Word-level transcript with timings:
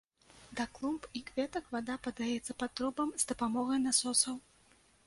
Да 0.61 0.65
клумб 0.77 1.05
і 1.19 1.21
кветак 1.27 1.69
вада 1.75 1.99
падаецца 2.09 2.51
па 2.63 2.71
трубам 2.75 3.09
з 3.23 3.33
дапамогай 3.35 3.79
насосаў. 3.89 4.35